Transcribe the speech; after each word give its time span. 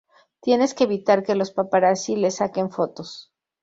Tienes 0.41 0.73
que 0.73 0.85
evitar 0.85 1.21
que 1.21 1.35
los 1.35 1.51
paparazzi 1.57 2.15
le 2.15 2.31
saquen 2.31 2.71
fotos. 2.71 3.31